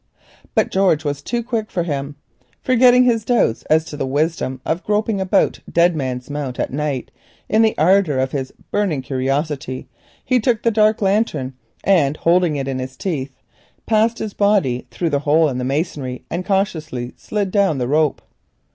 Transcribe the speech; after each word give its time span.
But 0.55 0.71
George 0.71 1.03
was 1.05 1.21
too 1.21 1.43
quick 1.43 1.69
for 1.69 1.83
him. 1.83 2.15
Forgetting 2.59 3.03
his 3.03 3.23
doubts 3.23 3.61
as 3.69 3.85
to 3.85 3.95
the 3.95 4.07
wisdom 4.07 4.59
of 4.65 4.83
groping 4.83 5.21
about 5.21 5.59
Dead 5.71 5.95
Man's 5.95 6.27
Mount 6.27 6.59
at 6.59 6.73
night, 6.73 7.11
in 7.47 7.61
the 7.61 7.77
ardour 7.77 8.17
of 8.17 8.31
his 8.31 8.51
burning 8.71 9.03
curiosity 9.03 9.87
he 10.25 10.39
took 10.39 10.63
the 10.63 10.71
dark 10.71 11.03
lantern, 11.03 11.53
and 11.83 12.17
holding 12.17 12.55
it 12.55 12.65
with 12.65 12.79
his 12.79 12.97
teeth 12.97 13.35
passed 13.85 14.17
his 14.17 14.33
body 14.33 14.87
through 14.89 15.11
the 15.11 15.19
hole 15.19 15.47
in 15.49 15.59
the 15.59 15.63
masonry, 15.63 16.25
and 16.31 16.47
cautiously 16.47 17.13
slid 17.15 17.51
down 17.51 17.77
the 17.77 17.87
rope. 17.87 18.23